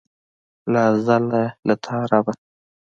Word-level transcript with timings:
له 0.71 0.79
ازله 0.89 1.43
له 1.67 1.75
تا 1.83 1.97
ربه. 2.11 2.33